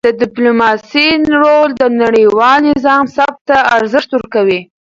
د 0.07 0.09
ډیپلوماسی 0.21 1.07
رول 1.41 1.69
د 1.81 1.83
نړیوال 2.01 2.59
نظام 2.71 3.03
ثبات 3.15 3.35
ته 3.47 3.57
ارزښت 3.77 4.09
ورکوي. 4.13 4.59